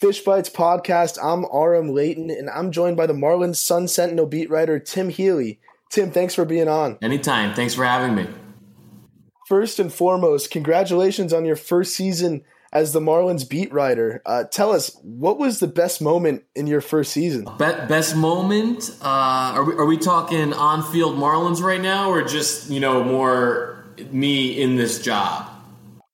[0.00, 1.18] Fish Bites podcast.
[1.22, 5.60] I'm RM Layton, and I'm joined by the Marlins Sun Sentinel beat writer Tim Healy.
[5.90, 6.96] Tim, thanks for being on.
[7.02, 7.54] Anytime.
[7.54, 8.26] Thanks for having me.
[9.46, 14.22] First and foremost, congratulations on your first season as the Marlins beat writer.
[14.24, 17.44] Uh, tell us, what was the best moment in your first season?
[17.58, 18.96] Be- best moment?
[19.02, 23.04] Uh, are, we, are we talking on field Marlins right now, or just, you know,
[23.04, 25.49] more me in this job?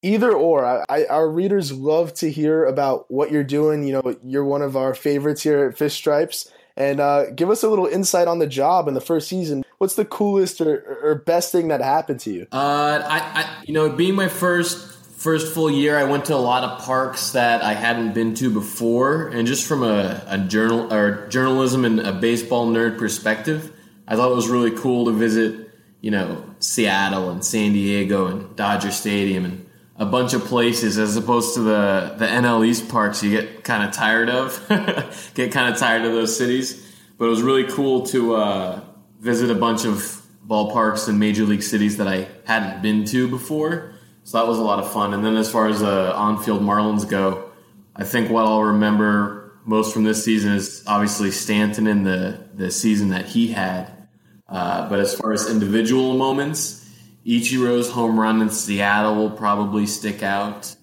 [0.03, 0.65] Either or.
[0.65, 3.87] I, I, our readers love to hear about what you're doing.
[3.87, 6.51] You know, you're one of our favorites here at Fish Stripes.
[6.77, 9.65] And uh, give us a little insight on the job in the first season.
[9.79, 12.47] What's the coolest or, or best thing that happened to you?
[12.53, 16.37] Uh, I, I, you know, being my first first full year, I went to a
[16.37, 20.93] lot of parks that I hadn't been to before, and just from a, a journal
[20.93, 23.73] or journalism and a baseball nerd perspective,
[24.07, 25.71] I thought it was really cool to visit.
[26.03, 29.66] You know, Seattle and San Diego and Dodger Stadium and
[29.99, 33.83] a bunch of places as opposed to the the NL East parks you get kind
[33.83, 34.65] of tired of,
[35.35, 36.83] get kind of tired of those cities.
[37.19, 38.81] But it was really cool to uh,
[39.21, 43.95] visit a bunch of ballparks in major league cities that I hadn't been to before.
[44.25, 45.15] So that was a lot of fun.
[45.15, 47.51] And then as far as the on-field Marlins go,
[47.95, 52.71] I think what I'll remember most from this season is obviously Stanton and the the
[52.71, 54.09] season that he had.
[54.49, 56.86] Uh, but as far as individual moments,
[57.27, 60.75] Ichiro's home run in Seattle will probably stick out.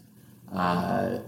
[0.52, 1.20] Uh,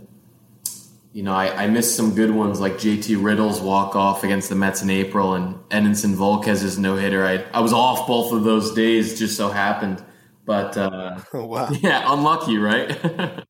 [1.14, 4.56] you know, I, I, missed some good ones like JT Riddle's walk off against the
[4.56, 7.26] Mets in April and Edinson Volquez's no hitter.
[7.26, 10.04] I, I was off both of those days, just so happened.
[10.44, 11.70] But uh, oh, wow.
[11.82, 12.92] yeah, unlucky, right?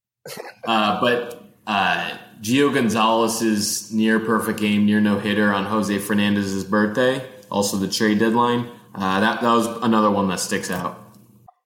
[0.66, 7.28] uh, but uh, Gio Gonzalez's near perfect game, near no hitter on Jose Fernandez's birthday,
[7.50, 8.70] also the trade deadline.
[8.94, 11.05] Uh, that that was another one that sticks out.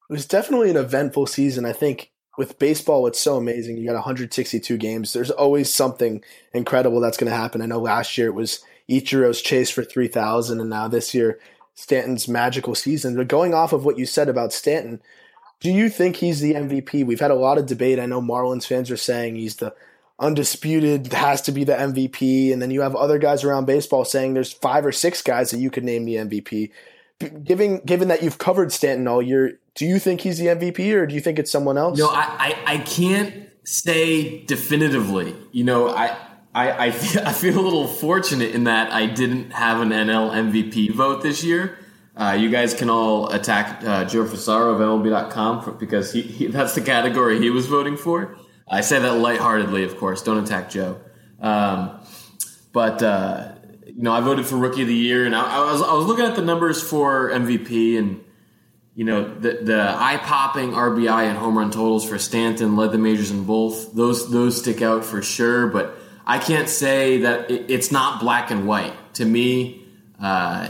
[0.10, 1.66] It was definitely an eventful season.
[1.66, 3.78] I think with baseball, it's so amazing.
[3.78, 5.14] You got 162 games.
[5.14, 7.62] There's always something incredible that's going to happen.
[7.62, 11.40] I know last year it was Ichiro's chase for 3,000, and now this year
[11.76, 13.16] Stanton's magical season.
[13.16, 15.02] But going off of what you said about Stanton,
[15.60, 17.06] do you think he's the MVP?
[17.06, 18.00] We've had a lot of debate.
[18.00, 19.76] I know Marlins fans are saying he's the
[20.18, 22.52] undisputed, has to be the MVP.
[22.52, 25.60] And then you have other guys around baseball saying there's five or six guys that
[25.60, 26.72] you could name the MVP.
[27.20, 31.06] Given given that you've covered Stanton all year, do you think he's the MVP or
[31.06, 32.00] do you think it's someone else?
[32.00, 35.36] No, I, I, I can't say definitively.
[35.52, 36.18] You know, I
[36.54, 40.32] I, I feel, I feel a little fortunate in that I didn't have an NL
[40.32, 41.78] MVP vote this year.
[42.16, 46.48] Uh, you guys can all attack uh, Joe Frisaro of MLB.com for, because he, he,
[46.48, 48.36] that's the category he was voting for.
[48.68, 50.22] I say that lightheartedly, of course.
[50.22, 51.00] Don't attack Joe.
[51.40, 52.00] Um,
[52.74, 53.54] but uh,
[54.00, 56.06] you know, I voted for Rookie of the Year, and I, I, was I was
[56.06, 58.24] looking at the numbers for MVP, and
[58.96, 62.98] you know, the the eye popping RBI and home run totals for Stanton led the
[62.98, 63.94] majors in both.
[63.94, 68.52] Those those stick out for sure, but I can't say that it, it's not black
[68.52, 68.94] and white.
[69.16, 69.86] To me,
[70.18, 70.70] uh,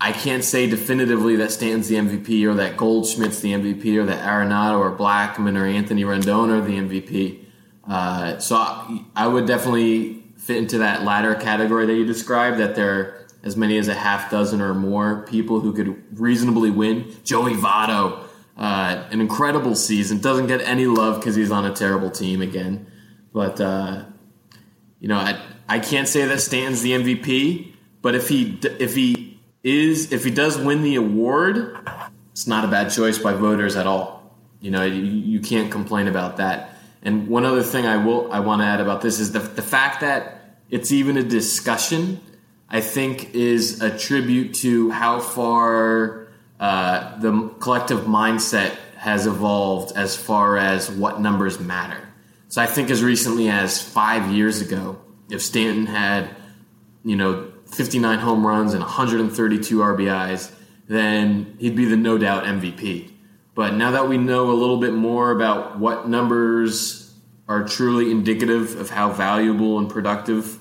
[0.00, 4.24] I can't say definitively that Stanton's the MVP or that Goldschmidt's the MVP or that
[4.24, 7.46] Arenado or Blackmon or Anthony Rendon are the MVP.
[7.84, 10.17] Uh, so I, I, would definitely
[10.48, 12.58] fit into that latter category that you described.
[12.58, 16.70] That there are as many as a half dozen or more people who could reasonably
[16.70, 17.14] win.
[17.22, 18.24] Joey Votto,
[18.56, 22.86] uh, an incredible season, doesn't get any love because he's on a terrible team again.
[23.30, 24.04] But uh,
[25.00, 25.38] you know, I,
[25.68, 27.74] I can't say that Stanton's the MVP.
[28.00, 31.76] But if he if he is if he does win the award,
[32.32, 34.34] it's not a bad choice by voters at all.
[34.62, 36.74] You know, you, you can't complain about that.
[37.02, 39.62] And one other thing I will I want to add about this is the the
[39.62, 40.37] fact that
[40.70, 42.20] it's even a discussion.
[42.68, 46.28] I think is a tribute to how far
[46.60, 52.08] uh, the collective mindset has evolved as far as what numbers matter.
[52.48, 54.98] So I think as recently as five years ago,
[55.30, 56.34] if Stanton had,
[57.04, 60.50] you know, 59 home runs and 132 RBIs,
[60.88, 63.12] then he'd be the no doubt MVP.
[63.54, 67.14] But now that we know a little bit more about what numbers
[67.46, 70.57] are truly indicative of how valuable and productive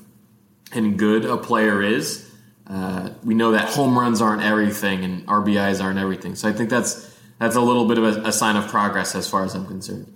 [0.74, 2.30] and good a player is,
[2.68, 6.36] uh, we know that home runs aren't everything and RBIs aren't everything.
[6.36, 9.30] So I think that's that's a little bit of a, a sign of progress as
[9.30, 10.14] far as I'm concerned.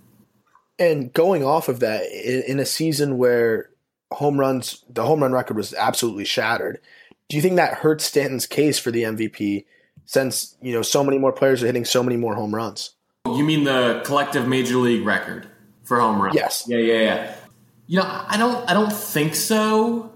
[0.80, 3.70] And going off of that, in a season where
[4.12, 6.80] home runs, the home run record was absolutely shattered.
[7.30, 9.66] Do you think that hurts Stanton's case for the MVP
[10.06, 12.96] since, you know, so many more players are hitting so many more home runs?
[13.28, 15.48] You mean the collective major league record
[15.84, 16.36] for home runs?
[16.36, 16.66] Yes.
[16.68, 17.36] Yeah, yeah, yeah.
[17.88, 20.12] You know, I don't I don't think so.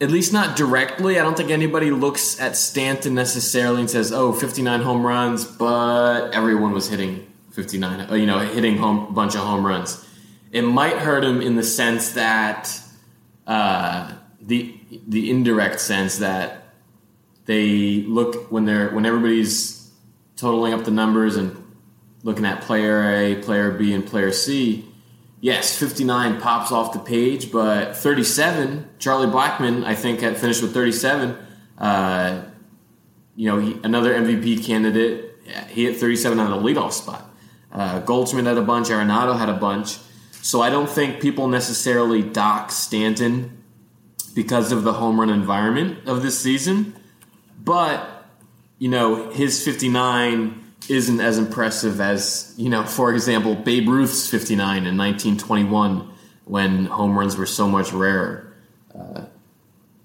[0.00, 1.18] At least not directly.
[1.18, 6.30] I don't think anybody looks at Stanton necessarily and says, "Oh, 59 home runs," but
[6.32, 10.02] everyone was hitting 59, uh, you know, hitting home bunch of home runs.
[10.52, 12.80] It might hurt him in the sense that
[13.46, 14.74] uh, the
[15.06, 16.68] the indirect sense that
[17.44, 19.90] they look when they're when everybody's
[20.36, 21.56] totaling up the numbers and
[22.22, 24.89] looking at player A, player B, and player C.
[25.42, 30.74] Yes, 59 pops off the page, but 37, Charlie Blackmon, I think, had finished with
[30.74, 31.36] 37.
[31.78, 32.42] Uh,
[33.36, 35.38] you know, he, another MVP candidate.
[35.68, 37.24] He hit 37 on the leadoff spot.
[37.72, 38.88] Uh, Goldschmidt had a bunch.
[38.88, 39.98] Arenado had a bunch.
[40.42, 43.62] So I don't think people necessarily dock Stanton
[44.34, 46.94] because of the home run environment of this season.
[47.62, 48.26] But,
[48.78, 50.59] you know, his 59
[50.90, 56.10] isn't as impressive as, you know, for example, Babe Ruth's 59 in 1921
[56.46, 58.52] when home runs were so much rarer.
[58.92, 59.24] Uh,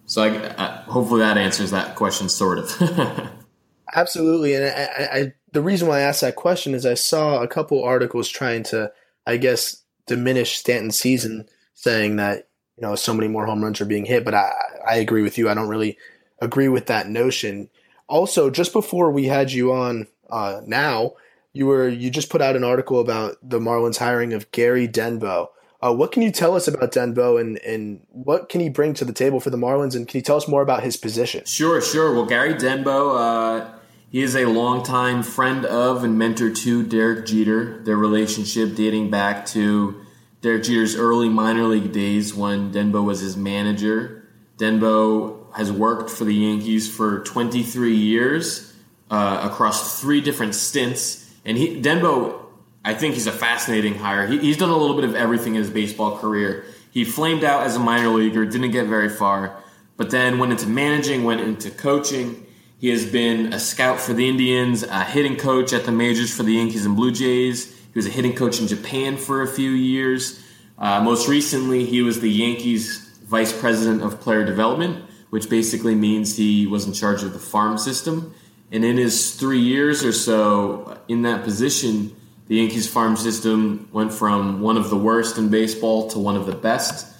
[0.05, 3.31] so I, I, hopefully that answers that question, sort of.
[3.95, 7.47] Absolutely, and I, I, the reason why I asked that question is I saw a
[7.47, 8.91] couple articles trying to,
[9.25, 12.47] I guess, diminish Stanton's season, saying that
[12.77, 14.23] you know so many more home runs are being hit.
[14.25, 14.51] But I,
[14.87, 15.49] I agree with you.
[15.49, 15.97] I don't really
[16.39, 17.69] agree with that notion.
[18.07, 21.13] Also, just before we had you on uh, now,
[21.53, 25.49] you were you just put out an article about the Marlins hiring of Gary Denbo.
[25.81, 29.05] Uh, what can you tell us about Denbo and, and what can he bring to
[29.05, 29.95] the table for the Marlins?
[29.95, 31.45] And can you tell us more about his position?
[31.45, 32.13] Sure, sure.
[32.13, 33.71] Well, Gary Denbo, uh,
[34.09, 37.83] he is a longtime friend of and mentor to Derek Jeter.
[37.83, 40.01] Their relationship dating back to
[40.41, 44.27] Derek Jeter's early minor league days when Denbo was his manager.
[44.57, 48.74] Denbo has worked for the Yankees for 23 years
[49.09, 51.31] uh, across three different stints.
[51.45, 52.45] And he, Denbo,
[52.83, 54.27] I think he's a fascinating hire.
[54.27, 56.65] He, he's done a little bit of everything in his baseball career.
[56.91, 59.61] He flamed out as a minor leaguer, didn't get very far,
[59.97, 62.45] but then went into managing, went into coaching.
[62.79, 66.43] He has been a scout for the Indians, a hitting coach at the majors for
[66.43, 67.73] the Yankees and Blue Jays.
[67.73, 70.43] He was a hitting coach in Japan for a few years.
[70.77, 76.37] Uh, most recently, he was the Yankees vice president of player development, which basically means
[76.37, 78.33] he was in charge of the farm system.
[78.71, 82.15] And in his three years or so in that position,
[82.47, 86.45] the Yankees farm system went from one of the worst in baseball to one of
[86.45, 87.13] the best.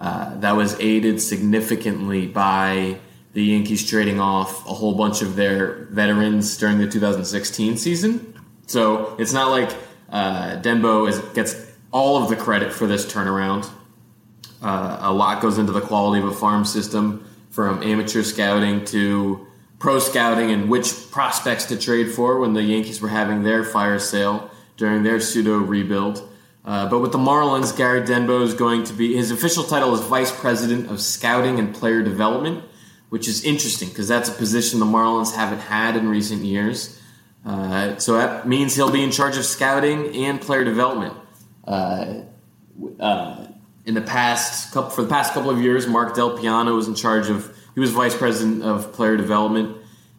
[0.00, 2.98] Uh, that was aided significantly by
[3.32, 8.34] the Yankees trading off a whole bunch of their veterans during the 2016 season.
[8.66, 9.74] So it's not like
[10.10, 13.68] uh, Denbo is, gets all of the credit for this turnaround.
[14.62, 19.47] Uh, a lot goes into the quality of a farm system, from amateur scouting to
[19.78, 23.98] pro scouting and which prospects to trade for when the Yankees were having their fire
[23.98, 26.28] sale during their pseudo rebuild.
[26.64, 30.00] Uh, but with the Marlins, Gary Denbo is going to be his official title is
[30.00, 32.62] Vice President of Scouting and Player Development,
[33.08, 37.00] which is interesting because that's a position the Marlins haven't had in recent years.
[37.46, 41.14] Uh, so that means he'll be in charge of scouting and player development.
[41.64, 42.22] Uh,
[43.00, 43.46] uh
[43.86, 47.30] in the past couple for the past couple of years, Marc DelPiano was in charge
[47.30, 49.76] of he was vice president of player development,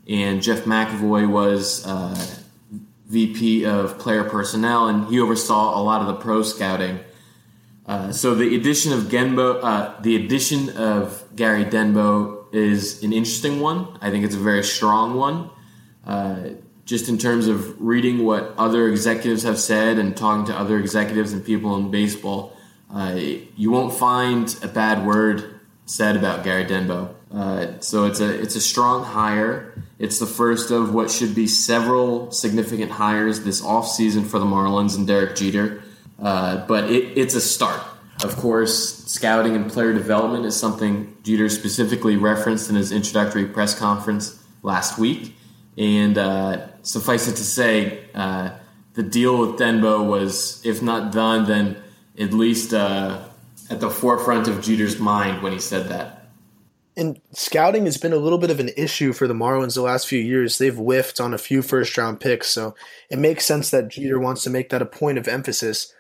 [0.08, 2.16] and Jeff McAvoy was uh,
[3.08, 7.00] VP of player personnel, and he oversaw a lot of the pro scouting.
[7.86, 13.60] Uh, so the addition of Denbo, uh, the addition of Gary Denbo is an interesting
[13.60, 13.98] one.
[14.00, 15.50] I think it's a very strong one.
[16.06, 16.50] Uh,
[16.86, 21.34] just in terms of reading what other executives have said and talking to other executives
[21.34, 22.56] and people in baseball,
[22.94, 27.14] uh, you won't find a bad word said about Gary Denbo.
[27.34, 29.82] Uh, so it's a it's a strong hire.
[30.00, 34.98] It's the first of what should be several significant hires this offseason for the Marlins
[34.98, 35.84] and Derek Jeter.
[36.22, 37.82] Uh, but it, it's a start.
[38.24, 43.78] Of course, scouting and player development is something Jeter specifically referenced in his introductory press
[43.78, 45.36] conference last week.
[45.78, 48.52] And uh, suffice it to say, uh,
[48.94, 51.78] the deal with Denbo was, if not done, then
[52.20, 53.22] at least uh,
[53.70, 56.19] at the forefront of Jeter's mind when he said that.
[57.00, 60.06] And scouting has been a little bit of an issue for the Marlins the last
[60.06, 60.58] few years.
[60.58, 62.76] They've whiffed on a few first round picks, so
[63.10, 65.94] it makes sense that Jeter wants to make that a point of emphasis.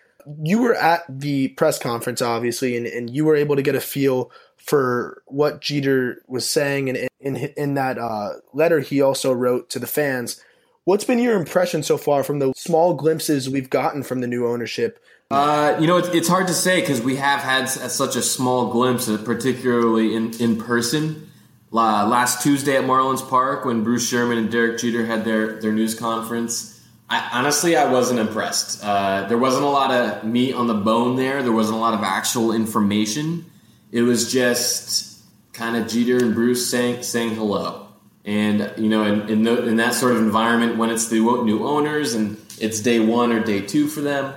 [0.44, 3.80] You were at the press conference, obviously, and, and you were able to get a
[3.80, 6.90] feel for what Jeter was saying.
[6.90, 10.44] And in, in, in that uh, letter he also wrote to the fans,
[10.84, 14.46] what's been your impression so far from the small glimpses we've gotten from the new
[14.46, 15.00] ownership
[15.32, 18.72] uh, you know, it's, it's hard to say because we have had such a small
[18.72, 21.30] glimpse, particularly in, in person.
[21.72, 25.72] Uh, last Tuesday at Marlins Park, when Bruce Sherman and Derek Jeter had their, their
[25.72, 28.84] news conference, I, honestly, I wasn't impressed.
[28.84, 31.44] Uh, there wasn't a lot of meat on the bone there.
[31.44, 33.46] There wasn't a lot of actual information.
[33.92, 35.22] It was just
[35.54, 37.88] kind of Jeter and Bruce saying saying hello.
[38.26, 41.68] And you know, in in, the, in that sort of environment, when it's the new
[41.68, 44.34] owners and it's day one or day two for them,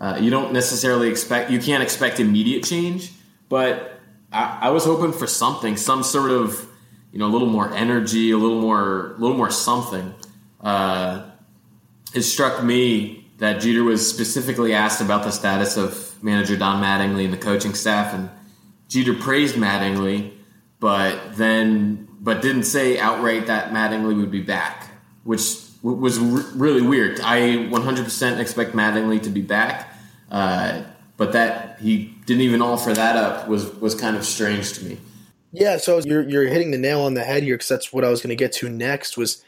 [0.00, 3.12] uh, you don't necessarily expect you can't expect immediate change,
[3.48, 4.00] but
[4.32, 6.66] I, I was hoping for something, some sort of
[7.12, 10.14] you know a little more energy, a little more, a little more something.
[10.60, 11.30] Uh,
[12.14, 17.24] it struck me that Jeter was specifically asked about the status of manager Don Mattingly
[17.24, 18.30] and the coaching staff, and
[18.88, 20.32] Jeter praised Mattingly,
[20.78, 24.88] but then but didn't say outright that Mattingly would be back,
[25.24, 27.20] which was really weird.
[27.20, 29.89] I 100% expect Mattingly to be back,
[30.30, 30.82] uh,
[31.16, 34.98] but that he didn't even offer that up was was kind of strange to me.
[35.52, 38.08] Yeah, so you're you're hitting the nail on the head here because that's what I
[38.08, 39.16] was going to get to next.
[39.16, 39.44] Was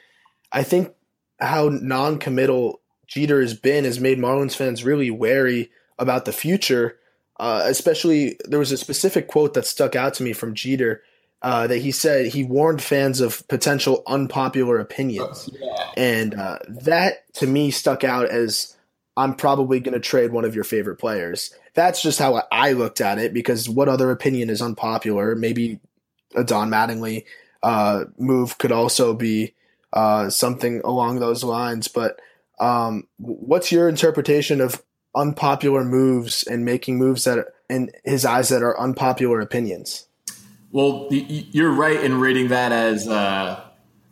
[0.51, 0.93] I think
[1.41, 6.99] how non-committal Jeter has been has made Marlins fans really wary about the future.
[7.39, 11.03] Uh, especially, there was a specific quote that stuck out to me from Jeter
[11.43, 15.91] uh, that he said he warned fans of potential unpopular opinions, yeah.
[15.97, 18.77] and uh, that to me stuck out as
[19.17, 21.55] I'm probably going to trade one of your favorite players.
[21.75, 25.35] That's just how I looked at it because what other opinion is unpopular?
[25.35, 25.81] Maybe
[26.35, 27.25] a Don Mattingly
[27.63, 29.55] uh, move could also be
[29.93, 31.89] uh, something along those lines.
[31.89, 32.19] But
[32.59, 34.83] um, what's your interpretation of
[35.15, 40.07] unpopular moves and making moves that, are, in his eyes, that are unpopular opinions?
[40.71, 43.63] Well, you're right in rating that as uh,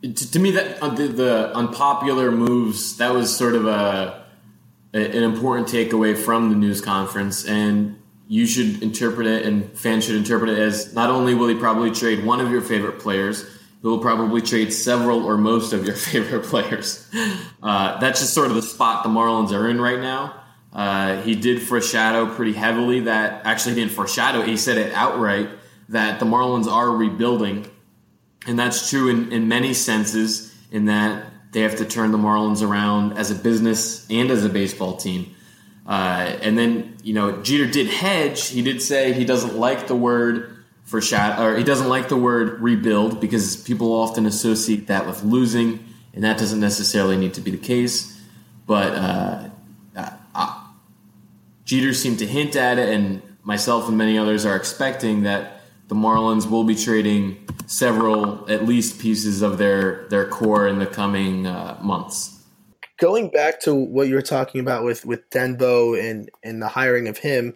[0.03, 4.20] to, me that uh, the, the, unpopular moves that was sort of a,
[4.93, 10.15] an important takeaway from the news conference, and you should interpret it, and fans should
[10.15, 13.43] interpret it as not only will he probably trade one of your favorite players,
[13.81, 17.09] he will probably trade several or most of your favorite players.
[17.63, 20.35] Uh, that's just sort of the spot the Marlins are in right now.
[20.73, 25.49] Uh, he did foreshadow pretty heavily that actually he didn't foreshadow; he said it outright
[25.89, 27.69] that the Marlins are rebuilding.
[28.47, 32.65] And that's true in, in many senses, in that they have to turn the Marlins
[32.67, 35.35] around as a business and as a baseball team.
[35.85, 38.49] Uh, and then, you know, Jeter did hedge.
[38.49, 42.61] He did say he doesn't like the word foreshadow, or he doesn't like the word
[42.61, 47.51] rebuild because people often associate that with losing, and that doesn't necessarily need to be
[47.51, 48.19] the case.
[48.67, 49.49] But uh,
[50.35, 50.63] uh,
[51.65, 55.60] Jeter seemed to hint at it, and myself and many others are expecting that
[55.91, 60.85] the Marlins will be trading several, at least, pieces of their their core in the
[60.85, 62.41] coming uh, months.
[62.97, 67.09] Going back to what you were talking about with with Denbo and and the hiring
[67.09, 67.53] of him,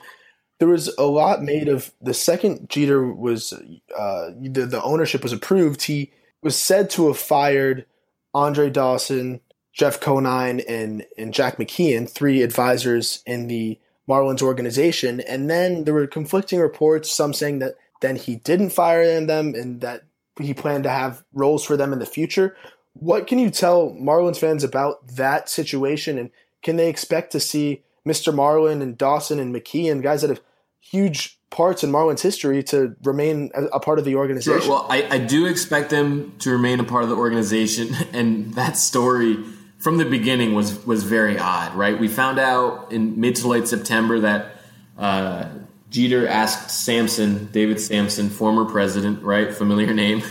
[0.59, 3.53] there was a lot made of the second Jeter was
[3.97, 5.83] uh, the the ownership was approved.
[5.83, 6.11] He
[6.43, 7.85] was said to have fired
[8.33, 9.39] Andre Dawson,
[9.71, 15.93] Jeff Conine, and and Jack McKeon, three advisors in the Marlins organization, and then there
[15.93, 17.09] were conflicting reports.
[17.09, 20.03] Some saying that then he didn't fire them and that
[20.39, 22.55] he planned to have roles for them in the future.
[22.93, 26.29] What can you tell Marlins fans about that situation and
[26.61, 28.33] can they expect to see Mr.
[28.33, 30.41] Marlin and Dawson and McKeon, guys that have
[30.79, 34.61] huge parts in Marlins history, to remain a, part of the organization?
[34.61, 34.71] Sure.
[34.71, 38.77] Well, I, I do expect them to remain a part of the organization, and that
[38.77, 39.43] story
[39.79, 41.99] from the beginning was was very odd, right?
[41.99, 44.55] We found out in mid to late September that
[44.97, 45.49] uh,
[45.89, 50.23] Jeter asked Samson, David Samson, former president, right, familiar name,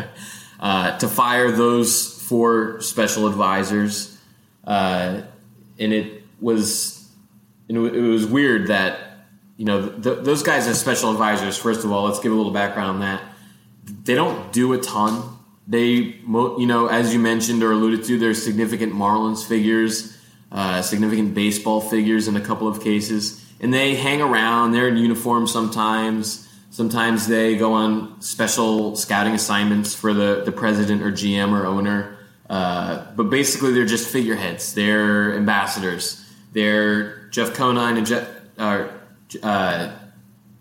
[0.60, 4.16] uh, to fire those four special advisors,
[4.64, 5.22] uh,
[5.78, 7.08] and it was
[7.68, 11.56] and it was weird that you know th- those guys are special advisors.
[11.56, 13.22] First of all, let's give a little background on that.
[14.04, 15.36] They don't do a ton.
[15.66, 20.16] They, you know, as you mentioned or alluded to, there's significant Marlins figures,
[20.50, 24.72] uh, significant baseball figures in a couple of cases and they hang around.
[24.72, 26.48] They're in uniform sometimes.
[26.70, 32.18] Sometimes they go on special scouting assignments for the, the president or GM or owner.
[32.50, 34.74] Uh, but basically, they're just figureheads.
[34.74, 36.22] They're ambassadors.
[36.52, 38.28] They're Jeff Conine and Jeff,
[38.58, 38.88] uh,
[39.42, 39.96] uh,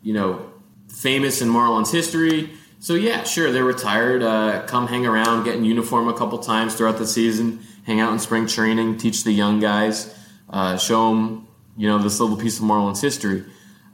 [0.02, 0.52] you know,
[0.88, 2.52] famous in Marlins history.
[2.80, 4.24] So yeah, sure, they're retired.
[4.24, 8.12] Uh, come hang around, get in uniform a couple times throughout the season, hang out
[8.14, 10.16] in spring training, teach the young guys,
[10.50, 13.44] uh, show them you know this little piece of Marlins history.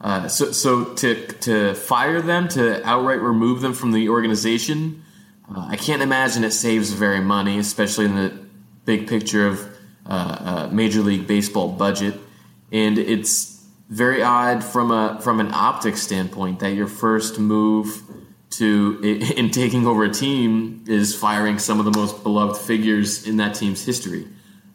[0.00, 5.02] Uh, so, so to to fire them, to outright remove them from the organization,
[5.54, 8.38] uh, I can't imagine it saves very money, especially in the
[8.84, 9.60] big picture of
[10.06, 12.14] uh, uh Major League Baseball budget.
[12.70, 18.02] And it's very odd from a from an optic standpoint that your first move
[18.50, 19.00] to
[19.36, 23.54] in taking over a team is firing some of the most beloved figures in that
[23.54, 24.28] team's history.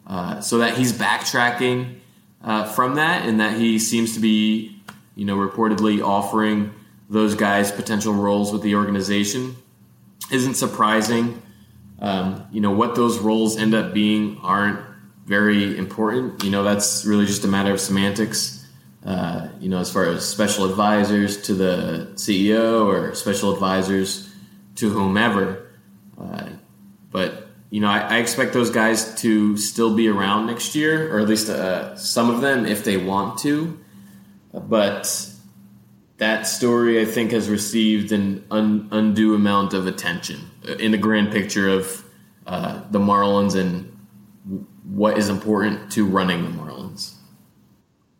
[0.05, 1.99] Uh, so that he's backtracking
[2.43, 4.75] uh, from that, and that he seems to be,
[5.15, 6.73] you know, reportedly offering
[7.09, 9.55] those guys potential roles with the organization
[10.31, 11.41] isn't surprising.
[11.99, 14.79] Um, you know, what those roles end up being aren't
[15.25, 16.43] very important.
[16.43, 18.59] You know, that's really just a matter of semantics.
[19.05, 24.33] uh, you know, as far as special advisors to the CEO or special advisors
[24.75, 25.67] to whomever.
[26.19, 26.47] Uh,
[27.11, 27.42] but
[27.73, 31.27] you know, I, I, expect those guys to still be around next year, or at
[31.27, 33.79] least uh, some of them if they want to.
[34.53, 35.27] But
[36.17, 41.31] that story, I think, has received an un, undue amount of attention in the grand
[41.31, 42.05] picture of
[42.45, 43.97] uh, the Marlins and
[44.83, 47.15] what is important to running the Marlins.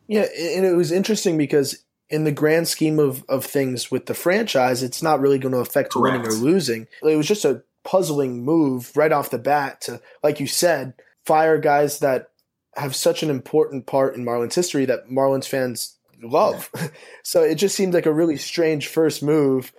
[0.08, 4.16] Yeah, and it was interesting because in the grand scheme of, of things with the
[4.16, 6.24] franchise, it's not really going to affect Correct.
[6.24, 6.88] winning or losing.
[7.04, 10.94] It was just a puzzling move right off the bat to, like you said,
[11.26, 12.30] fire guys that
[12.76, 16.70] have such an important part in Marlins history that Marlins fans love.
[16.76, 16.88] Yeah.
[17.24, 19.72] so it just seemed like a really strange first move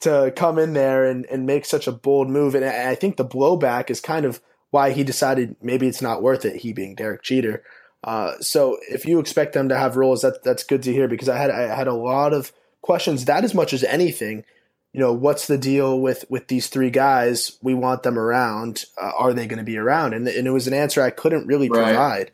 [0.00, 2.54] to come in there and, and make such a bold move.
[2.54, 4.40] And I think the blowback is kind of
[4.70, 7.62] why he decided maybe it's not worth it, he being Derek Jeter.
[8.02, 11.28] Uh, so if you expect them to have roles, that, that's good to hear because
[11.28, 14.44] I had I had a lot of questions that as much as anything.
[14.92, 17.58] You know, what's the deal with with these three guys?
[17.62, 18.84] We want them around.
[19.00, 20.12] Uh, are they going to be around?
[20.12, 21.84] And, and it was an answer I couldn't really right.
[21.84, 22.30] provide.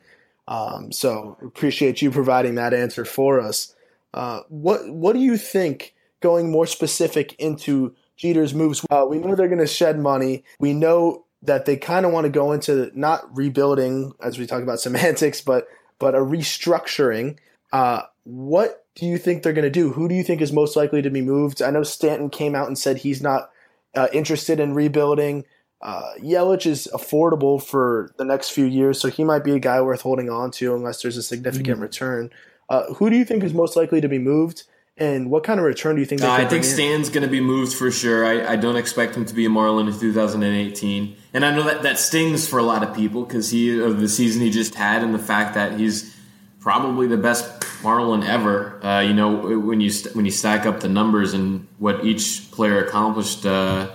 [0.49, 3.75] Um, so appreciate you providing that answer for us.
[4.15, 5.95] Uh, what what do you think?
[6.21, 10.43] Going more specific into Jeter's moves, uh, we know they're going to shed money.
[10.59, 14.63] We know that they kind of want to go into not rebuilding, as we talk
[14.63, 17.39] about semantics, but but a restructuring.
[17.73, 19.93] Uh, what do you think they're going to do?
[19.93, 21.63] Who do you think is most likely to be moved?
[21.63, 23.51] I know Stanton came out and said he's not
[23.95, 25.45] uh, interested in rebuilding.
[25.81, 29.81] Uh, Yelich is affordable for the next few years, so he might be a guy
[29.81, 31.83] worth holding on to unless there's a significant mm-hmm.
[31.83, 32.31] return.
[32.69, 34.65] Uh, who do you think is most likely to be moved?
[34.97, 36.23] And what kind of return do you think?
[36.23, 38.25] Uh, I think Stan's going to be moved for sure.
[38.25, 41.85] I, I, don't expect him to be a Marlin in 2018, and I know that
[41.85, 45.05] that stings for a lot of people because he of the season he just had
[45.05, 46.18] and the fact that he's
[46.61, 48.85] probably the best Marlin ever.
[48.85, 52.51] Uh, you know, when you st- when you stack up the numbers and what each
[52.51, 53.91] player accomplished uh,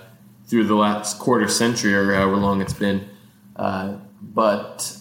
[0.47, 3.07] through the last quarter century or however long it's been,
[3.55, 4.97] uh, but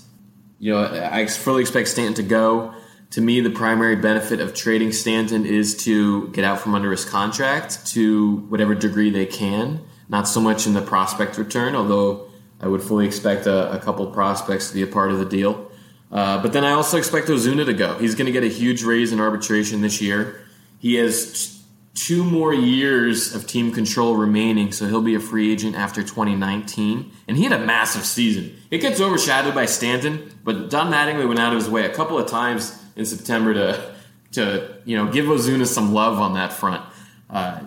[0.59, 2.75] you know, I fully expect Stanton to go
[3.13, 7.05] to me, the primary benefit of trading Stanton is to get out from under his
[7.05, 9.83] contract to whatever degree they can.
[10.09, 14.07] Not so much in the prospect return, although I would fully expect a, a couple
[14.07, 15.71] prospects to be a part of the deal.
[16.12, 17.98] Uh, but then I also expect Ozuna to go.
[17.98, 20.44] He's going to get a huge raise in arbitration this year.
[20.79, 21.62] He has
[21.94, 27.11] two more years of team control remaining, so he'll be a free agent after 2019.
[27.29, 28.55] And he had a massive season.
[28.70, 32.18] It gets overshadowed by Stanton, but Don Mattingly went out of his way a couple
[32.18, 33.92] of times in September to
[34.33, 36.83] to you know give Ozuna some love on that front.
[37.29, 37.61] Uh,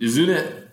[0.00, 0.64] Ozuna,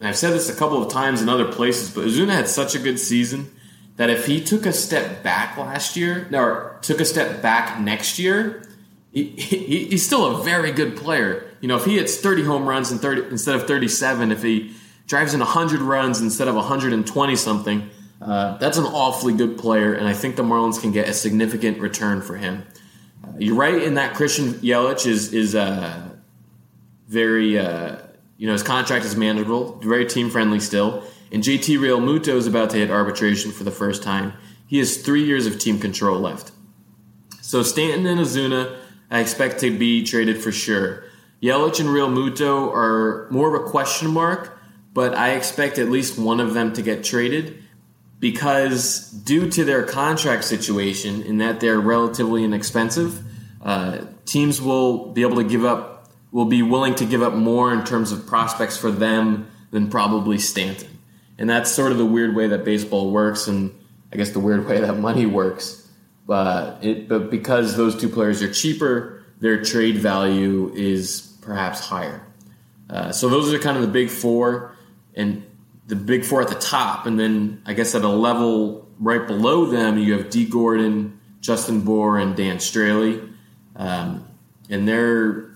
[0.00, 2.78] I've said this a couple of times in other places, but Ozuna had such a
[2.78, 3.50] good season
[3.96, 8.18] that if he took a step back last year, or took a step back next
[8.18, 8.64] year,
[9.12, 11.46] he, he, he's still a very good player.
[11.60, 14.74] You know, if he hits 30 home runs in 30, instead of 37, if he
[15.06, 20.06] drives in 100 runs instead of 120 something, uh, that's an awfully good player, and
[20.06, 22.64] I think the Marlins can get a significant return for him.
[23.38, 26.10] You're right in that Christian Yelich is is uh,
[27.08, 27.96] very uh,
[28.36, 31.04] you know his contract is manageable, very team friendly still.
[31.32, 34.34] And JT Realmuto is about to hit arbitration for the first time.
[34.66, 36.52] He has three years of team control left.
[37.40, 38.78] So Stanton and Ozuna,
[39.10, 41.04] I expect to be traded for sure.
[41.42, 44.60] Yelich and Realmuto are more of a question mark,
[44.92, 47.62] but I expect at least one of them to get traded
[48.20, 53.20] because due to their contract situation in that they're relatively inexpensive,
[53.62, 57.72] uh, teams will be able to give up, will be willing to give up more
[57.72, 60.91] in terms of prospects for them than probably Stanton.
[61.38, 63.74] And that's sort of the weird way that baseball works, and
[64.12, 65.88] I guess the weird way that money works.
[66.26, 72.24] But it, but because those two players are cheaper, their trade value is perhaps higher.
[72.88, 74.76] Uh, so those are kind of the big four,
[75.14, 75.44] and
[75.86, 79.66] the big four at the top, and then I guess at a level right below
[79.66, 83.32] them, you have Dee Gordon, Justin Bour, and Dan Straily,
[83.74, 84.28] um,
[84.70, 85.50] and they're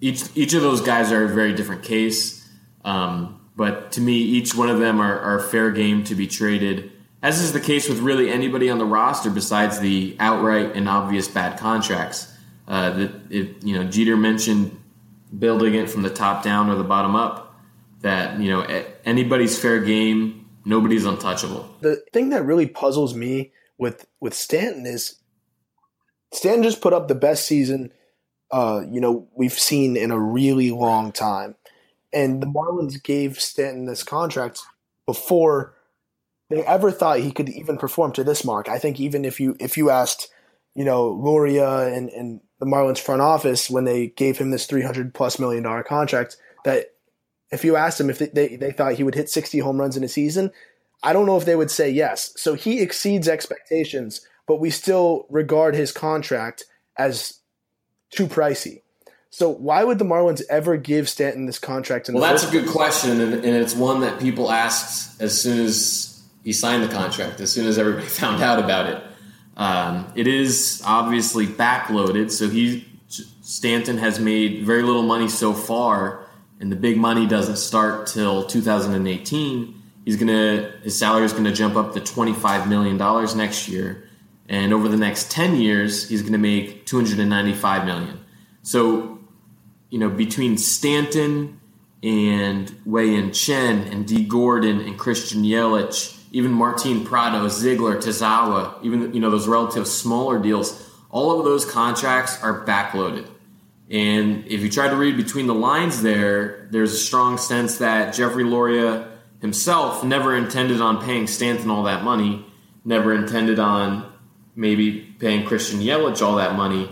[0.00, 2.46] each each of those guys are a very different case.
[2.84, 6.90] Um, but to me, each one of them are, are fair game to be traded,
[7.22, 11.28] as is the case with really anybody on the roster besides the outright and obvious
[11.28, 12.32] bad contracts.
[12.66, 14.80] Uh, that it, you know, Jeter mentioned
[15.38, 17.54] building it from the top down or the bottom up
[18.00, 18.62] that you know
[19.04, 21.68] anybody's fair game, nobody's untouchable.
[21.80, 25.16] The thing that really puzzles me with with Stanton is
[26.32, 27.92] Stanton just put up the best season
[28.50, 31.56] uh, you know we've seen in a really long time,
[32.14, 34.60] and the Marlins gave Stanton this contract
[35.06, 35.74] before
[36.50, 38.68] they ever thought he could even perform to this mark.
[38.68, 40.30] I think even if you if you asked
[40.74, 45.14] you know, Loria and, and the Marlins front office when they gave him this 300
[45.14, 46.94] plus million dollar contract that
[47.50, 49.96] if you asked him if they, they, they thought he would hit 60 home runs
[49.96, 50.50] in a season,
[51.02, 52.32] I don't know if they would say yes.
[52.36, 56.64] So he exceeds expectations, but we still regard his contract
[56.98, 57.40] as
[58.10, 58.82] too pricey.
[59.34, 62.08] So why would the Marlins ever give Stanton this contract?
[62.08, 66.22] well, that's a good question, and, and, it's one that people asked as soon as
[66.44, 69.02] he signed the contract, as soon as everybody found out about it.
[69.56, 76.28] Um, it is obviously backloaded, so he Stanton has made very little money so far,
[76.60, 79.82] and the big money doesn't start till 2018.
[80.04, 84.08] He's gonna his salary is gonna jump up to 25 million dollars next year,
[84.48, 88.20] and over the next 10 years, he's gonna make 295 million.
[88.62, 89.13] So
[89.94, 91.60] you know, between Stanton
[92.02, 98.82] and Wei Yin Chen and Dee Gordon and Christian Yelich, even Martin Prado, Ziegler, Tazawa,
[98.82, 103.28] even you know those relative smaller deals, all of those contracts are backloaded.
[103.88, 108.14] And if you try to read between the lines there, there's a strong sense that
[108.14, 112.44] Jeffrey Loria himself never intended on paying Stanton all that money,
[112.84, 114.12] never intended on
[114.56, 116.90] maybe paying Christian Yelich all that money.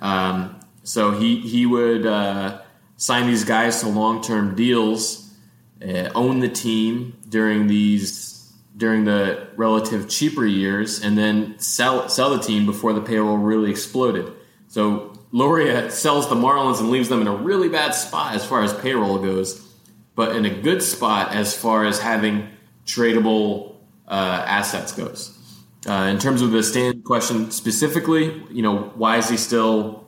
[0.00, 0.57] Um,
[0.88, 2.62] so he he would uh,
[2.96, 5.30] sign these guys to long term deals,
[5.82, 12.30] uh, own the team during these during the relative cheaper years, and then sell sell
[12.30, 14.32] the team before the payroll really exploded.
[14.68, 18.62] So Loria sells the Marlins and leaves them in a really bad spot as far
[18.62, 19.60] as payroll goes,
[20.14, 22.48] but in a good spot as far as having
[22.86, 23.74] tradable
[24.06, 25.34] uh, assets goes.
[25.86, 30.07] Uh, in terms of the stand question specifically, you know, why is he still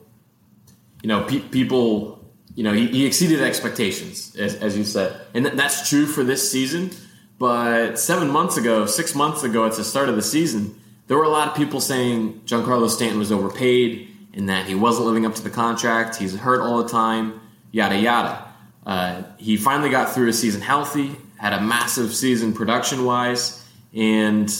[1.02, 5.20] you know, pe- people, you know, he, he, exceeded expectations, as, as you said.
[5.34, 6.90] And th- that's true for this season.
[7.38, 11.24] But seven months ago, six months ago, at the start of the season, there were
[11.24, 15.34] a lot of people saying Giancarlo Stanton was overpaid and that he wasn't living up
[15.36, 16.16] to the contract.
[16.16, 17.40] He's hurt all the time,
[17.72, 18.46] yada, yada.
[18.86, 24.54] Uh, he finally got through his season healthy, had a massive season production wise, and,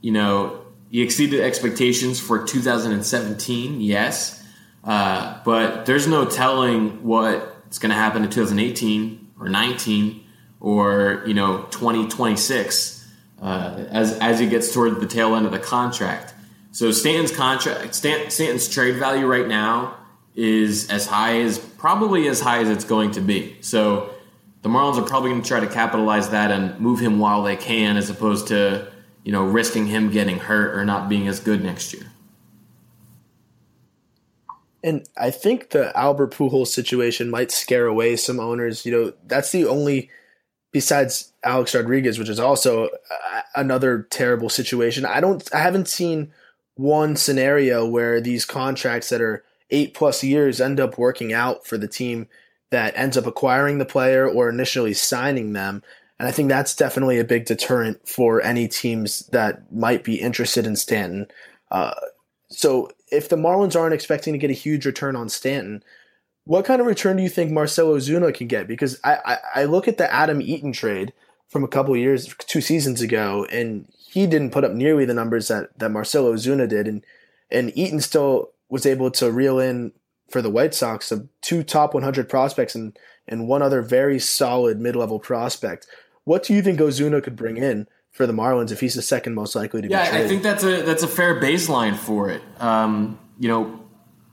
[0.00, 4.45] you know, he exceeded expectations for 2017, yes.
[4.86, 10.24] Uh, but there's no telling what's going to happen in 2018 or 19
[10.60, 13.08] or you know 2026
[13.42, 16.32] uh, as as he gets toward the tail end of the contract.
[16.70, 19.96] So Stanton's contract, Stanton's trade value right now
[20.34, 23.56] is as high as probably as high as it's going to be.
[23.62, 24.10] So
[24.62, 27.56] the Marlins are probably going to try to capitalize that and move him while they
[27.56, 28.92] can, as opposed to
[29.24, 32.06] you know risking him getting hurt or not being as good next year.
[34.86, 38.86] And I think the Albert Pujols situation might scare away some owners.
[38.86, 40.10] You know, that's the only,
[40.70, 42.90] besides Alex Rodriguez, which is also
[43.56, 45.04] another terrible situation.
[45.04, 46.32] I don't, I haven't seen
[46.76, 51.76] one scenario where these contracts that are eight plus years end up working out for
[51.76, 52.28] the team
[52.70, 55.82] that ends up acquiring the player or initially signing them.
[56.20, 60.64] And I think that's definitely a big deterrent for any teams that might be interested
[60.64, 61.26] in Stanton.
[61.72, 61.94] Uh,
[62.48, 65.82] so if the Marlins aren't expecting to get a huge return on Stanton,
[66.44, 68.68] what kind of return do you think Marcell Ozuna can get?
[68.68, 71.12] Because I, I, I look at the Adam Eaton trade
[71.48, 75.48] from a couple years, two seasons ago, and he didn't put up nearly the numbers
[75.48, 76.86] that, that Marcell Ozuna did.
[76.86, 77.04] And,
[77.50, 79.92] and Eaton still was able to reel in
[80.30, 84.80] for the White Sox of two top 100 prospects and, and one other very solid
[84.80, 85.86] mid level prospect.
[86.24, 89.34] What do you think Ozuna could bring in for the Marlins if he's the second
[89.34, 90.20] most likely to yeah, be traded.
[90.20, 92.42] Yeah, I think that's a that's a fair baseline for it.
[92.58, 93.78] Um, you know,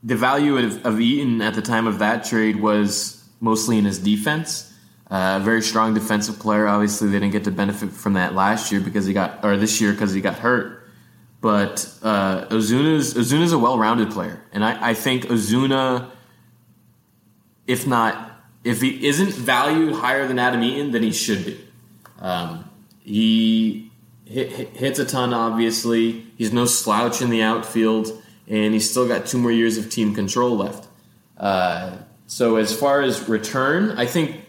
[0.02, 3.98] the value of, of, Eaton at the time of that trade was mostly in his
[3.98, 4.72] defense.
[5.10, 6.66] Uh, a uh, very strong defensive player.
[6.66, 9.78] Obviously, they didn't get to benefit from that last year because he got, or this
[9.82, 10.88] year because he got hurt.
[11.42, 16.10] But uh, Ozuna's Ozuna's a well-rounded player, and I, I think Ozuna,
[17.66, 21.60] if not, if he isn't valued higher than Adam Eaton, then he should be.
[22.18, 22.70] Um,
[23.04, 23.92] he
[24.24, 26.26] hit, hits a ton, obviously.
[26.36, 28.10] He's no slouch in the outfield,
[28.48, 30.88] and he's still got two more years of team control left.
[31.36, 34.40] Uh, so, as far as return, I think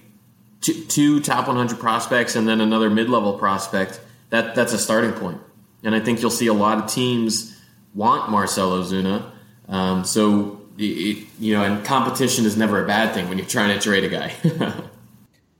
[0.62, 5.12] two, two top 100 prospects and then another mid level prospect, that, that's a starting
[5.12, 5.42] point.
[5.84, 7.60] And I think you'll see a lot of teams
[7.94, 9.30] want Marcell Ozuna.
[9.68, 13.78] Um, so, it, you know, and competition is never a bad thing when you're trying
[13.78, 14.34] to trade a guy.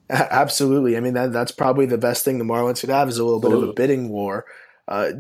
[0.10, 0.98] Absolutely.
[0.98, 3.40] I mean, that that's probably the best thing the Marlins could have is a little
[3.40, 4.46] bit of a bidding war.
[4.88, 5.14] Uh,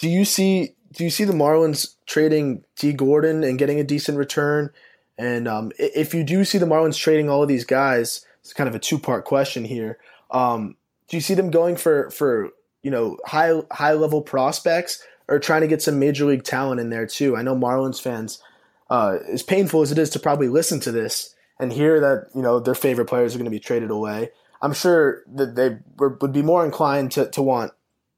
[0.00, 4.18] do you see do you see the Marlins trading Dee Gordon and getting a decent
[4.18, 4.70] return?
[5.16, 8.68] And um, if you do see the Marlins trading all of these guys, it's kind
[8.68, 9.98] of a two part question here.
[10.30, 10.76] Um,
[11.08, 12.50] do you see them going for for
[12.82, 16.90] you know high high level prospects or trying to get some major league talent in
[16.90, 17.36] there too.
[17.36, 18.42] I know Marlins fans,
[18.88, 22.42] uh, as painful as it is to probably listen to this and hear that you
[22.42, 26.32] know their favorite players are going to be traded away, I'm sure that they would
[26.32, 27.72] be more inclined to, to want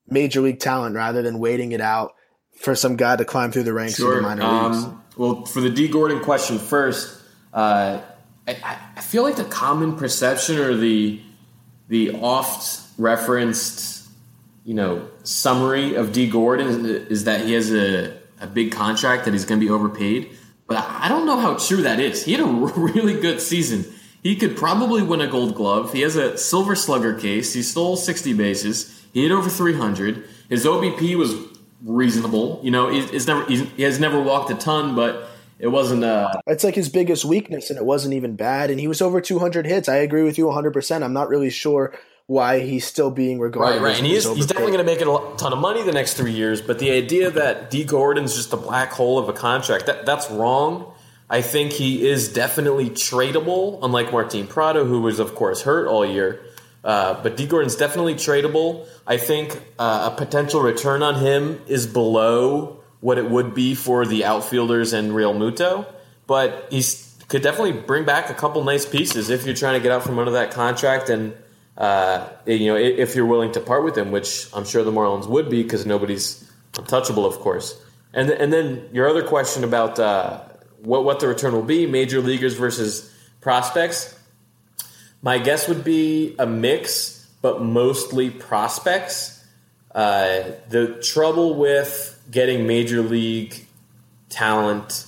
[0.06, 2.14] major league talent rather than waiting it out
[2.56, 4.16] for some guy to climb through the ranks sure.
[4.16, 4.86] of the minor um, leagues.
[5.16, 7.22] Well, for the Dee Gordon question first,
[7.52, 8.00] uh,
[8.46, 11.20] I, I, feel like the common perception or the
[11.88, 14.08] the oft referenced,
[14.64, 16.76] you know, summary of Dee Gordon is,
[17.08, 20.30] is that he has a, a big contract that he's going to be overpaid.
[20.70, 22.24] But I don't know how true that is.
[22.24, 23.84] He had a really good season.
[24.22, 25.92] He could probably win a Gold Glove.
[25.92, 27.52] He has a Silver Slugger case.
[27.52, 29.04] He stole 60 bases.
[29.12, 30.28] He hit over 300.
[30.48, 31.34] His OBP was
[31.84, 32.60] reasonable.
[32.62, 35.28] You know, he's never he has never walked a ton, but
[35.58, 36.04] it wasn't.
[36.04, 38.70] Uh, it's like his biggest weakness, and it wasn't even bad.
[38.70, 39.88] And he was over 200 hits.
[39.88, 40.72] I agree with you 100.
[40.72, 41.92] percent I'm not really sure
[42.30, 43.82] why he's still being regarded.
[43.82, 45.90] Right, right, and he is, he's definitely going to make a ton of money the
[45.90, 46.62] next three years.
[46.62, 50.30] But the idea that Dee Gordon's just a black hole of a contract that that's
[50.30, 50.92] wrong.
[51.28, 56.06] I think he is definitely tradable, unlike Martin Prado, who was of course hurt all
[56.06, 56.40] year.
[56.84, 58.86] Uh, but Dee Gordon's definitely tradable.
[59.08, 64.06] I think uh, a potential return on him is below what it would be for
[64.06, 65.84] the outfielders and Realmuto.
[66.28, 66.84] but he
[67.26, 70.16] could definitely bring back a couple nice pieces if you're trying to get out from
[70.20, 71.34] under that contract and.
[71.80, 75.26] Uh, you know, if you're willing to part with him, which I'm sure the Marlins
[75.26, 76.46] would be, because nobody's
[76.78, 77.80] untouchable, of course.
[78.12, 80.40] And and then your other question about uh,
[80.82, 84.14] what what the return will be, major leaguers versus prospects.
[85.22, 89.42] My guess would be a mix, but mostly prospects.
[89.94, 93.66] Uh, the trouble with getting major league
[94.28, 95.06] talent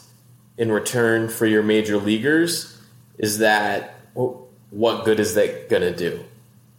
[0.56, 2.78] in return for your major leaguers
[3.18, 6.24] is that well, what good is that going to do?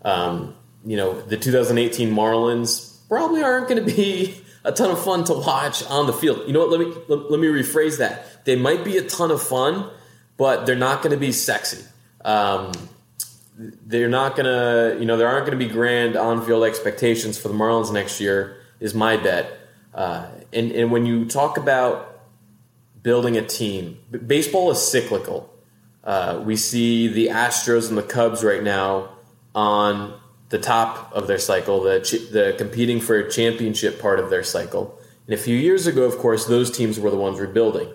[0.03, 5.23] Um, you know, the 2018 Marlins probably aren't going to be a ton of fun
[5.25, 6.43] to watch on the field.
[6.47, 6.71] You know what?
[6.71, 8.45] Let me let, let me rephrase that.
[8.45, 9.89] They might be a ton of fun,
[10.37, 11.83] but they're not going to be sexy.
[12.23, 12.71] Um,
[13.57, 17.49] they're not going to, you know, there aren't going to be grand on-field expectations for
[17.49, 18.57] the Marlins next year.
[18.79, 19.59] Is my bet.
[19.93, 22.21] Uh, and and when you talk about
[23.01, 25.49] building a team, baseball is cyclical.
[26.03, 29.09] Uh, we see the Astros and the Cubs right now
[29.55, 31.99] on the top of their cycle, the
[32.31, 34.99] the competing for a championship part of their cycle.
[35.25, 37.91] And a few years ago, of course, those teams were the ones rebuilding.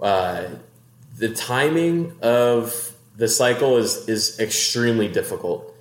[0.00, 0.44] Uh,
[1.16, 5.74] the timing of the cycle is is extremely difficult.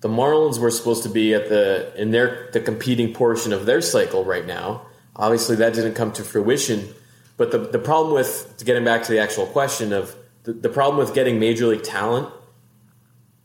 [0.00, 3.80] The Marlins were supposed to be at the in their the competing portion of their
[3.80, 4.86] cycle right now.
[5.16, 6.94] Obviously, that didn't come to fruition.
[7.36, 10.14] But the the problem with getting back to the actual question of
[10.44, 12.28] the, the problem with getting major league talent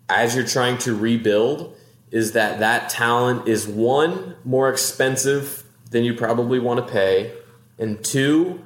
[0.09, 1.75] as you're trying to rebuild
[2.11, 7.33] is that that talent is one more expensive than you probably want to pay,
[7.77, 8.61] and two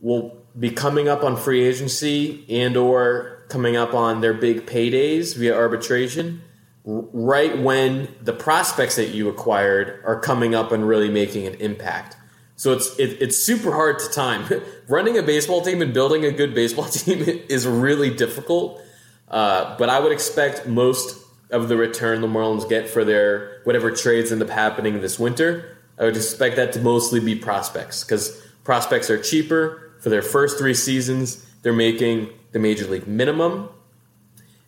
[0.00, 5.36] will be coming up on free agency and or coming up on their big paydays
[5.36, 6.42] via arbitration
[6.86, 12.16] right when the prospects that you acquired are coming up and really making an impact.
[12.54, 14.46] So it's it, it's super hard to time.
[14.88, 18.80] Running a baseball team and building a good baseball team is really difficult.
[19.28, 23.90] Uh, but I would expect most of the return the Marlins get for their whatever
[23.90, 25.78] trades end up happening this winter.
[25.98, 30.58] I would expect that to mostly be prospects because prospects are cheaper for their first
[30.58, 31.44] three seasons.
[31.62, 33.68] They're making the major league minimum,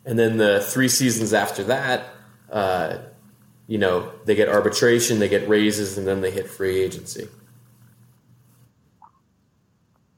[0.04, 2.08] and then the three seasons after that,
[2.50, 2.98] uh,
[3.66, 7.28] you know, they get arbitration, they get raises, and then they hit free agency.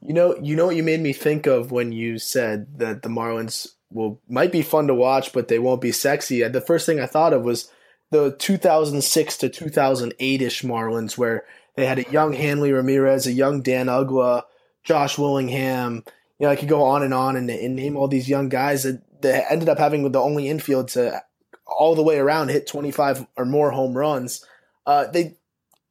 [0.01, 3.09] You know, you know what you made me think of when you said that the
[3.09, 6.47] Marlins will might be fun to watch, but they won't be sexy.
[6.47, 7.69] The first thing I thought of was
[8.09, 13.61] the 2006 to 2008 ish Marlins, where they had a young Hanley Ramirez, a young
[13.61, 14.43] Dan Uggla,
[14.83, 16.03] Josh Willingham.
[16.39, 18.83] You know, I could go on and on and, and name all these young guys
[18.83, 21.23] that, that ended up having the only infield to
[21.65, 24.45] all the way around hit 25 or more home runs.
[24.85, 25.37] Uh, they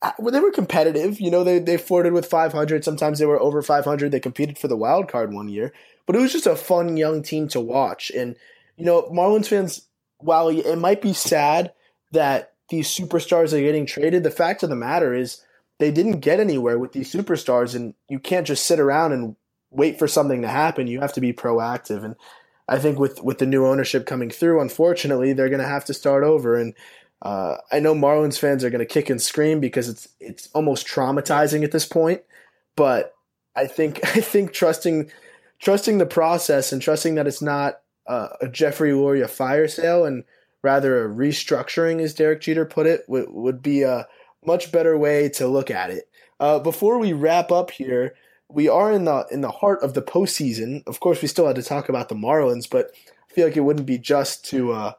[0.02, 1.20] they were competitive.
[1.20, 2.84] You know, they they flirted with 500.
[2.84, 4.10] Sometimes they were over 500.
[4.10, 5.72] They competed for the wild card one year.
[6.06, 8.10] But it was just a fun young team to watch.
[8.10, 8.34] And,
[8.76, 9.86] you know, Marlins fans,
[10.18, 11.72] while it might be sad
[12.12, 15.44] that these superstars are getting traded, the fact of the matter is
[15.78, 17.74] they didn't get anywhere with these superstars.
[17.74, 19.36] And you can't just sit around and
[19.70, 20.86] wait for something to happen.
[20.86, 22.04] You have to be proactive.
[22.04, 22.16] And
[22.66, 25.94] I think with, with the new ownership coming through, unfortunately, they're going to have to
[25.94, 26.56] start over.
[26.56, 26.74] And
[27.22, 30.86] uh, I know Marlins fans are going to kick and scream because it's it's almost
[30.86, 32.22] traumatizing at this point.
[32.76, 33.14] But
[33.54, 35.10] I think I think trusting
[35.60, 40.24] trusting the process and trusting that it's not uh, a Jeffrey Loria fire sale and
[40.62, 44.06] rather a restructuring, as Derek Jeter put it, would, would be a
[44.44, 46.08] much better way to look at it.
[46.38, 48.14] Uh, before we wrap up here,
[48.48, 50.82] we are in the in the heart of the postseason.
[50.86, 52.90] Of course, we still had to talk about the Marlins, but
[53.30, 54.92] I feel like it wouldn't be just to uh,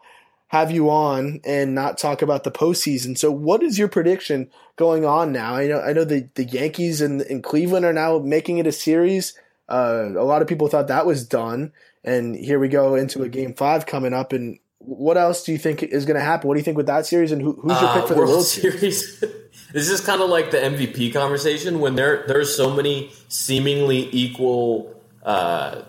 [0.52, 3.18] have you on and not talk about the postseason.
[3.18, 5.56] So, what is your prediction going on now?
[5.56, 8.74] I know I know the, the Yankees and in Cleveland are now making it a
[8.74, 9.34] series.
[9.70, 11.72] Uh, a lot of people thought that was done,
[12.04, 14.34] and here we go into a game five coming up.
[14.34, 16.50] And what else do you think is going to happen?
[16.50, 17.32] What do you think with that series?
[17.32, 19.20] And who, who's your pick uh, for uh, the World, World Series?
[19.20, 19.42] series?
[19.72, 25.02] this is kind of like the MVP conversation when there there's so many seemingly equal
[25.24, 25.84] uh,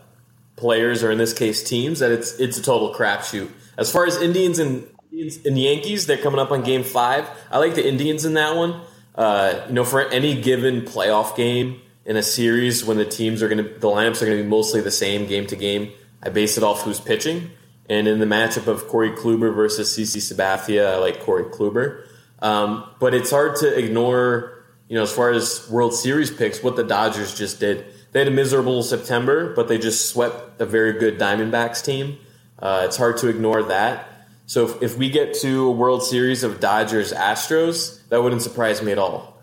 [0.54, 3.50] players, or in this case teams, that it's it's a total crapshoot.
[3.82, 7.28] As far as Indians and and Yankees, they're coming up on Game Five.
[7.50, 8.80] I like the Indians in that one.
[9.14, 13.48] Uh, you know, for any given playoff game in a series, when the teams are
[13.48, 15.92] going to the lineups are going to be mostly the same game to game,
[16.22, 17.50] I base it off who's pitching.
[17.90, 22.06] And in the matchup of Corey Kluber versus CC Sabathia, I like Corey Kluber.
[22.38, 26.76] Um, but it's hard to ignore, you know, as far as World Series picks, what
[26.76, 27.84] the Dodgers just did.
[28.12, 32.18] They had a miserable September, but they just swept a very good Diamondbacks team.
[32.62, 34.08] Uh, it's hard to ignore that.
[34.46, 38.80] So if, if we get to a World Series of Dodgers Astros, that wouldn't surprise
[38.80, 39.36] me at all.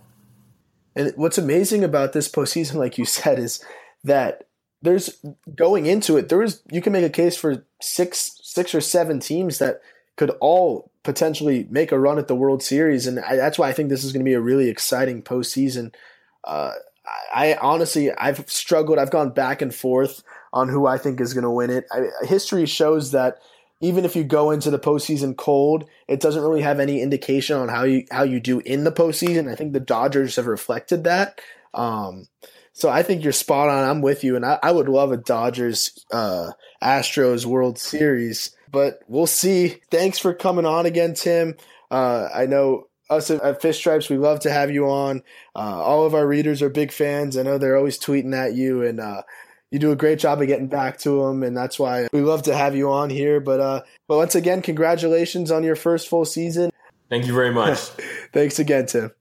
[0.95, 3.63] And what's amazing about this postseason, like you said, is
[4.03, 4.47] that
[4.82, 6.29] there's going into it.
[6.29, 9.82] There is you can make a case for six, six or seven teams that
[10.15, 13.73] could all potentially make a run at the World Series, and I, that's why I
[13.73, 15.93] think this is going to be a really exciting postseason.
[16.43, 16.71] Uh,
[17.34, 18.99] I, I, honestly, I've struggled.
[18.99, 21.85] I've gone back and forth on who I think is going to win it.
[21.91, 23.39] I, history shows that
[23.81, 27.69] even if you go into the postseason cold, it doesn't really have any indication on
[27.69, 29.49] how you how you do in the postseason.
[29.49, 31.39] I think the Dodgers have reflected that.
[31.73, 32.27] Um,
[32.73, 33.83] so I think you're spot on.
[33.83, 39.01] I'm with you, and I, I would love a Dodgers uh, Astros World Series but
[39.07, 39.77] we'll see.
[39.91, 41.55] Thanks for coming on again, Tim.
[41.89, 45.23] Uh, I know us at Fish Stripes, we love to have you on.
[45.55, 47.38] Uh, all of our readers are big fans.
[47.38, 49.23] I know they're always tweeting at you, and uh,
[49.71, 52.43] you do a great job of getting back to them, and that's why we love
[52.43, 53.39] to have you on here.
[53.39, 56.71] But uh, but once again, congratulations on your first full season.
[57.10, 57.79] Thank you very much.
[58.34, 59.12] Thanks again, Tim.